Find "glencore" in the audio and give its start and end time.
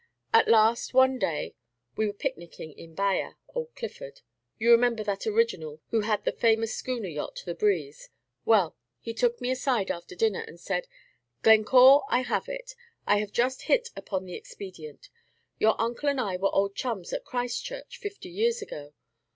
11.43-12.03